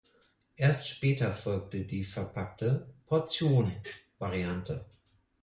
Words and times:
Erst 0.55 0.89
später 0.89 1.31
folgte 1.31 1.81
die 1.85 2.03
verpackte 2.05 2.89
„Portion“-Variante. 3.05 4.83